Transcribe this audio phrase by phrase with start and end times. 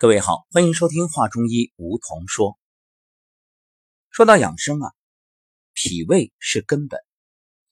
[0.00, 2.56] 各位好，欢迎收听《话中医》，梧桐说。
[4.10, 4.92] 说到养生啊，
[5.72, 7.00] 脾胃是根本，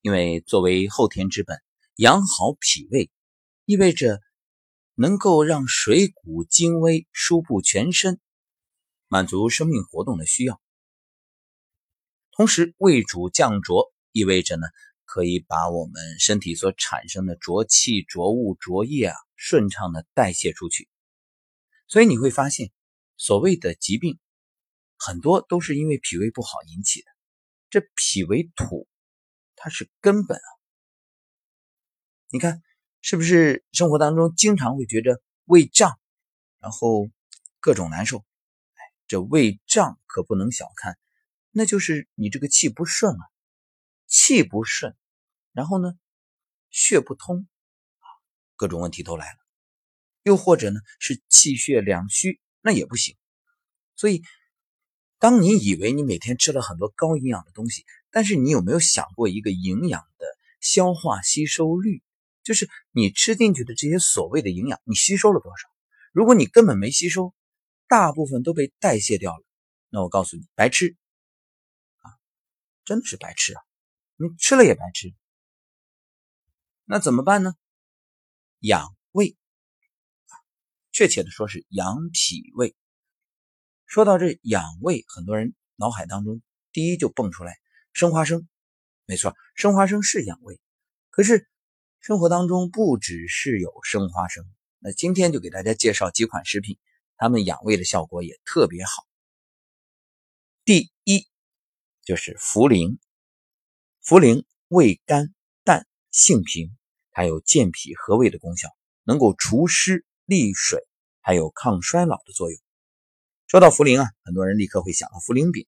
[0.00, 1.56] 因为作为后天之本，
[1.94, 3.12] 养好脾胃，
[3.64, 4.20] 意味着
[4.96, 8.18] 能够让水谷精微输布全身，
[9.06, 10.60] 满足生命活动的需要。
[12.32, 14.66] 同时，胃主降浊，意味着呢，
[15.04, 20.88] 可以把我们身体所产生的浊气、浊物、浊液啊，顺畅的代谢出去。
[21.88, 22.72] 所以你会发现，
[23.16, 24.18] 所谓的疾病，
[24.98, 27.08] 很多都是因为脾胃不好引起的。
[27.70, 28.88] 这脾为土，
[29.54, 30.48] 它是根本啊。
[32.28, 32.62] 你看，
[33.02, 35.98] 是不是生活当中经常会觉着胃胀，
[36.58, 37.08] 然后
[37.60, 38.18] 各种难受？
[38.18, 40.98] 哎，这胃胀可不能小看，
[41.50, 43.22] 那就是你这个气不顺啊，
[44.08, 44.96] 气不顺，
[45.52, 45.96] 然后呢，
[46.70, 47.46] 血不通
[48.00, 48.06] 啊，
[48.56, 49.45] 各种问题都来了。
[50.26, 53.16] 又或者呢，是气血两虚，那也不行。
[53.94, 54.24] 所以，
[55.20, 60.26] 当你以为你每天吃了很多高营养的东西，但是你有没有想过一个营养的
[60.60, 62.02] 消化吸收率？
[62.42, 65.68] 就是你吃进去的这些所谓的营养，你吸收了多少？
[66.10, 67.32] 如果你根本没吸收，
[67.86, 69.44] 大部分都被代谢掉了，
[69.90, 70.96] 那我告诉你，白吃
[71.98, 72.10] 啊，
[72.84, 73.62] 真的是白吃啊！
[74.16, 75.14] 你吃了也白吃。
[76.84, 77.54] 那怎么办呢？
[78.58, 79.36] 养胃。
[80.96, 82.74] 确切的说是养脾胃。
[83.84, 86.40] 说到这养胃，很多人脑海当中
[86.72, 87.58] 第一就蹦出来
[87.92, 88.48] 生花生。
[89.04, 90.58] 没错，生花生是养胃。
[91.10, 91.46] 可是
[92.00, 94.46] 生活当中不只是有生花生，
[94.78, 96.78] 那今天就给大家介绍几款食品，
[97.18, 99.06] 它们养胃的效果也特别好。
[100.64, 101.26] 第一
[102.06, 102.96] 就是茯苓，
[104.02, 106.74] 茯苓味甘淡，性平，
[107.10, 108.70] 它有健脾和胃的功效，
[109.02, 110.06] 能够除湿。
[110.26, 110.86] 利水
[111.22, 112.60] 还有抗衰老的作用。
[113.46, 115.66] 说到茯苓啊，很多人立刻会想到茯苓饼。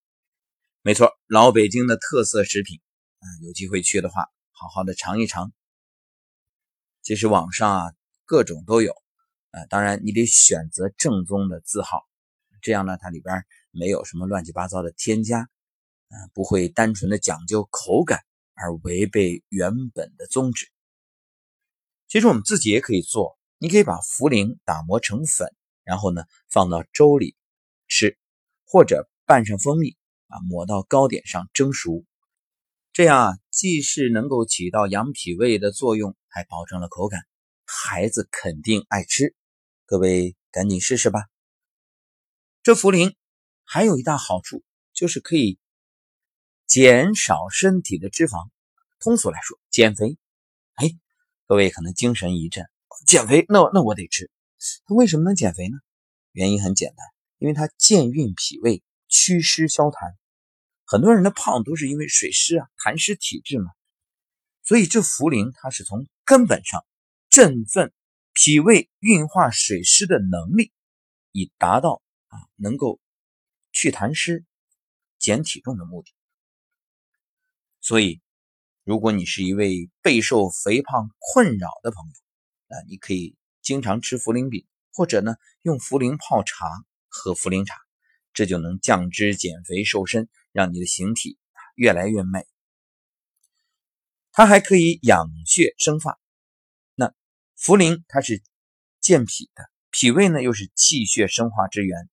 [0.82, 2.80] 没错，老北京的特色食品。
[3.20, 5.52] 啊，有机会去的话，好好的尝一尝。
[7.02, 7.94] 其实网上啊，
[8.26, 8.92] 各种都有。
[9.50, 12.06] 呃，当然你得选择正宗的字号，
[12.60, 15.48] 这样呢，它里边没有什么乱七八糟的添加，
[16.08, 18.20] 嗯，不会单纯的讲究口感
[18.54, 20.68] 而违背原本的宗旨。
[22.08, 23.38] 其实我们自己也可以做。
[23.58, 25.52] 你可以把茯苓打磨成粉，
[25.82, 27.36] 然后呢放到粥里
[27.88, 28.16] 吃，
[28.64, 29.96] 或者拌上蜂蜜
[30.28, 32.04] 啊，抹到糕点上蒸熟。
[32.92, 37.26] 这样啊，既是能够起到养脾胃的作用，还保证了口感，
[37.64, 39.34] 孩子肯定爱吃。
[39.86, 41.26] 各位赶紧试试吧。
[42.62, 43.14] 这茯苓
[43.64, 45.58] 还有一大好处，就是可以
[46.66, 48.48] 减少身体的脂肪。
[49.00, 50.18] 通俗来说，减肥。
[50.74, 50.91] 哎，
[51.47, 52.64] 各位可能精神一振。
[53.06, 54.31] 减肥，那那我得吃。
[54.86, 55.78] 它为什么能减肥呢？
[56.32, 57.06] 原因很简单，
[57.38, 60.14] 因为它健运脾胃，祛湿消痰。
[60.84, 63.70] 很多人的胖都是因为水湿啊，痰湿体质嘛。
[64.62, 66.84] 所以这茯苓它是从根本上
[67.31, 67.92] 振奋
[68.34, 70.72] 脾胃运化水湿的能力，
[71.32, 73.00] 以达到啊能够
[73.72, 74.44] 去痰湿、
[75.19, 76.12] 减体重的目的。
[77.80, 78.20] 所以，
[78.84, 82.12] 如果你是一位备受肥胖困扰的朋友，
[82.68, 86.66] 啊，你可以经常吃茯苓饼，或者呢用茯苓泡茶
[87.08, 87.74] 喝茯苓茶，
[88.32, 91.38] 这就能降脂减肥瘦身，让你的形体
[91.74, 92.46] 越来越美。
[94.32, 96.20] 它还可以养血生发。
[96.94, 97.14] 那
[97.58, 98.42] 茯苓它是
[99.00, 102.08] 健脾的，脾胃呢又是气血生化之源。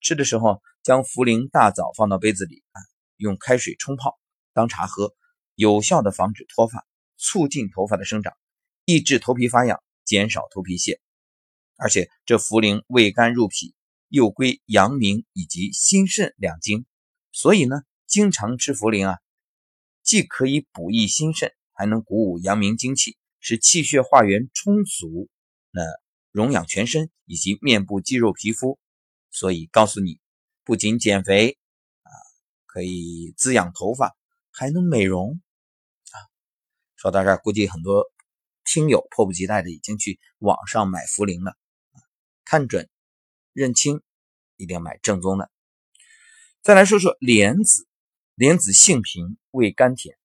[0.00, 2.82] 吃的时候将茯苓大枣放到杯子里啊，
[3.16, 4.18] 用开水冲泡
[4.52, 5.14] 当茶喝，
[5.54, 6.84] 有效的防止脱发，
[7.16, 8.36] 促进头发的生长，
[8.84, 9.82] 抑制头皮发痒。
[10.04, 11.00] 减少头皮屑，
[11.76, 13.74] 而且这茯苓味甘入脾，
[14.08, 16.84] 又归阳明以及心肾两经，
[17.30, 19.18] 所以呢，经常吃茯苓啊，
[20.02, 25.28] 既可以补益心肾，还能鼓舞阳明精气，使气血化元充足，
[25.70, 25.82] 那
[26.30, 28.78] 荣养全身以及面部肌肉皮肤。
[29.30, 30.20] 所以告诉你，
[30.62, 31.56] 不仅减肥
[32.02, 32.10] 啊，
[32.66, 34.14] 可以滋养头发，
[34.50, 35.40] 还能美容
[36.10, 36.16] 啊。
[36.96, 38.04] 说到这儿，估计很多。
[38.72, 41.54] 亲友迫不及待的已经去网上买茯苓了，
[42.42, 42.88] 看准
[43.52, 44.00] 认清，
[44.56, 45.50] 一定要买正宗的。
[46.62, 47.86] 再来说说莲子，
[48.34, 50.16] 莲子性平，味甘甜。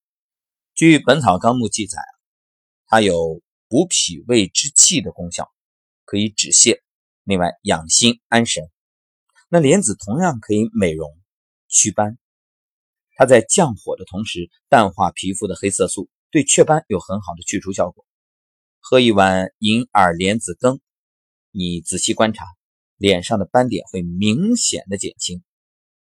[0.74, 1.98] 据《本草纲目》记载，
[2.86, 5.52] 它有补脾胃之气的功效，
[6.06, 6.80] 可以止泻，
[7.24, 8.64] 另外养心安神。
[9.50, 11.20] 那莲子同样可以美容
[11.68, 12.16] 祛斑，
[13.14, 18.06] 它在降火的同时淡化皮肤的黑色素，对雀斑有很好的去除效果。
[18.80, 20.80] 喝一碗银耳莲子羹，
[21.50, 22.46] 你仔细观察，
[22.96, 25.42] 脸上的斑点会明显的减轻。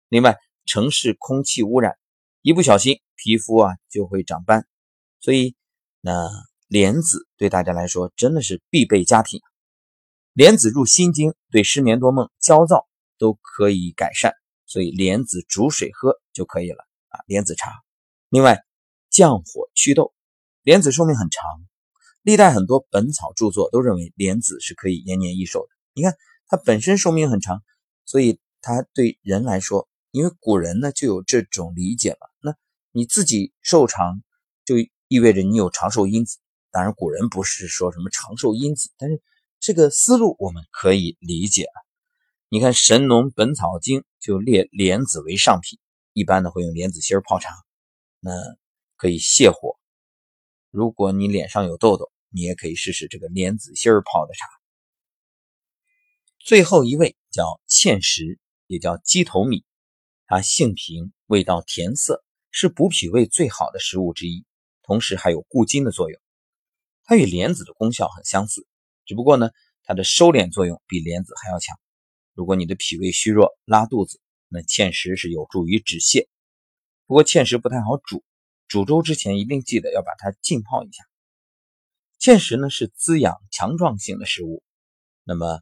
[0.08, 1.96] 另外，城市空气污染，
[2.42, 4.66] 一不小心皮肤啊就会长斑，
[5.20, 5.56] 所以
[6.00, 6.28] 那
[6.68, 9.40] 莲子对大家来说真的是必备佳品。
[10.32, 12.88] 莲子入心经，对失眠多梦、焦躁
[13.18, 14.32] 都可以改善，
[14.66, 17.20] 所以莲子煮水喝就可以了啊。
[17.26, 17.70] 莲子茶，
[18.30, 18.64] 另外
[19.10, 20.12] 降火祛痘，
[20.62, 21.42] 莲子寿命很长，
[22.24, 25.68] 历代很多本草著作都认为莲子是可以延年益寿的。
[25.94, 26.16] 你看。
[26.46, 27.62] 它本身寿命很长，
[28.04, 32.30] 所以它对人来说，因为古人呢就有这种理解了。
[32.42, 32.54] 那
[32.92, 34.22] 你自己寿长，
[34.62, 34.76] 就
[35.08, 36.36] 意味着你有长寿因子。
[36.70, 39.22] 当然，古人不是说什么长寿因子，但是
[39.58, 41.86] 这个思路我们可以理解了。
[42.50, 45.78] 你看《神农本草经》就列莲子为上品，
[46.12, 47.50] 一般呢会用莲子心泡茶，
[48.20, 48.30] 那
[48.96, 49.78] 可以泻火。
[50.70, 54.44] 如果你脸上有痘痘，你也可以试试这个莲子心泡的茶。
[56.40, 59.64] 最后一味叫芡实，也叫鸡头米，
[60.26, 64.44] 它性平，味道甜涩，是补脾胃最好的食物之一，
[64.82, 66.20] 同时还有固精的作用。
[67.04, 68.66] 它与莲子的功效很相似，
[69.04, 69.50] 只不过呢，
[69.84, 71.78] 它的收敛作用比莲子还要强。
[72.34, 76.26] 如果你的脾胃虚弱、拉肚子，那芡实是有助于止泻。
[77.06, 78.24] 不过芡实不太好煮，
[78.66, 81.04] 煮粥之前一定记得要把它浸泡一下。
[82.24, 84.62] 芡实呢是滋养强壮性的食物，
[85.24, 85.60] 那么。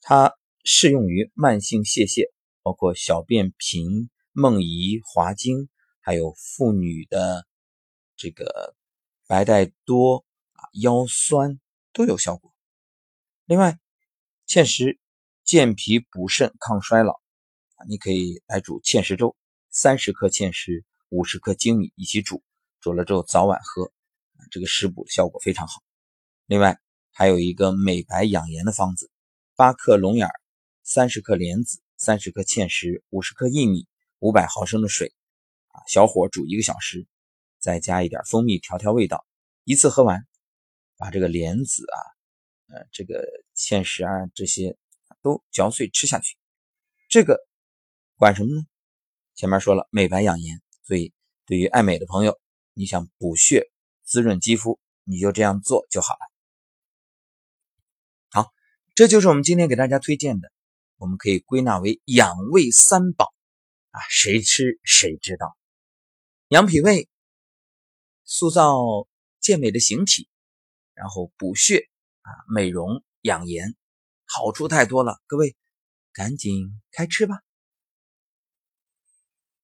[0.00, 0.34] 它
[0.64, 2.32] 适用于慢性泄泻，
[2.62, 5.68] 包括小便频、梦遗、滑精，
[6.00, 7.46] 还有妇女的
[8.16, 8.74] 这个
[9.26, 11.60] 白带多啊、腰酸
[11.92, 12.54] 都有效果。
[13.44, 13.78] 另外，
[14.46, 14.98] 芡实
[15.44, 17.20] 健脾补肾、抗衰老
[17.74, 19.36] 啊，你可以来煮芡实粥，
[19.68, 22.42] 三十克芡实，五十克粳米一起煮，
[22.80, 23.92] 煮了之后早晚喝，
[24.50, 25.82] 这个食补的效果非常好。
[26.48, 26.80] 另外，
[27.10, 29.10] 还有一个美白养颜的方子。
[29.54, 30.26] 八克龙眼，
[30.82, 33.86] 三十克莲子，三十克芡实，五十克薏米，
[34.20, 35.12] 五百毫升的水，
[35.66, 37.06] 啊，小火煮一个小时，
[37.58, 39.26] 再加一点蜂蜜调调味道，
[39.64, 40.26] 一次喝完，
[40.96, 41.98] 把这个莲子啊，
[42.72, 43.22] 呃，这个
[43.54, 44.78] 芡实啊这些
[45.20, 46.38] 都嚼碎吃下去。
[47.10, 47.38] 这个
[48.16, 48.62] 管什么呢？
[49.34, 51.12] 前面说了美白养颜，所以
[51.44, 52.40] 对于爱美的朋友，
[52.72, 53.70] 你想补血
[54.02, 56.37] 滋润肌肤，你就这样做就好了。
[58.98, 60.50] 这就是我们今天给大家推荐的，
[60.96, 63.32] 我们可以归纳为养胃三宝
[63.92, 65.56] 啊，谁吃谁知道。
[66.48, 67.08] 养脾胃，
[68.24, 69.06] 塑造
[69.38, 70.28] 健美的形体，
[70.94, 71.88] 然后补血
[72.22, 73.76] 啊，美容养颜，
[74.24, 75.22] 好处太多了。
[75.28, 75.54] 各位，
[76.12, 77.36] 赶紧开吃吧。